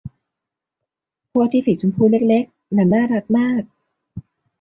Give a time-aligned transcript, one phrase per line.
[1.31, 3.63] พวกที่สีชมพูเล็ก ๆ นั้นน่ารักมาก